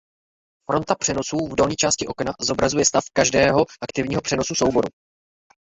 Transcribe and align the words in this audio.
Fronta 0.71 0.95
přenosů 0.95 1.37
v 1.47 1.55
dolní 1.55 1.75
části 1.75 2.07
okna 2.07 2.33
zobrazuje 2.39 2.85
stav 2.85 3.03
každého 3.13 3.65
aktivního 3.81 4.21
přenosu 4.21 4.55
souboru. 4.55 4.89